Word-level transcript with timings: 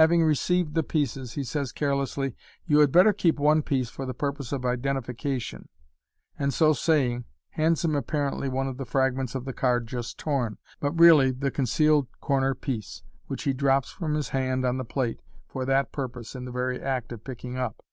Having 0.00 0.24
received 0.24 0.72
the 0.72 0.82
pieces, 0.82 1.32
he 1.34 1.44
says 1.44 1.70
carelessly," 1.70 2.34
You 2.66 2.78
had 2.78 2.90
better 2.90 3.12
keep 3.12 3.38
one 3.38 3.60
piece 3.60 3.90
for 3.90 4.06
the 4.06 4.14
purpose 4.14 4.50
of 4.50 4.64
identification 4.64 5.68
j" 5.68 5.68
and, 6.38 6.54
so 6.54 6.72
saying, 6.72 7.26
hands 7.50 7.84
him 7.84 7.94
apparently 7.94 8.48
one 8.48 8.66
of 8.66 8.78
the 8.78 8.86
frag 8.86 9.14
ments 9.14 9.34
of 9.34 9.44
the 9.44 9.52
card 9.52 9.86
just 9.86 10.16
torn, 10.18 10.56
but 10.80 10.98
really 10.98 11.32
the 11.32 11.50
concealed 11.50 12.08
corner 12.22 12.54
piece, 12.54 13.02
which 13.26 13.42
he 13.42 13.52
drops 13.52 13.90
from 13.90 14.14
his 14.14 14.30
hand 14.30 14.64
on 14.64 14.78
the 14.78 14.86
plate 14.86 15.20
for 15.46 15.66
that 15.66 15.92
purpose 15.92 16.34
in 16.34 16.46
the 16.46 16.50
very 16.50 16.80
act 16.80 17.12
of 17.12 17.22
picking 17.22 17.58
up. 17.58 17.84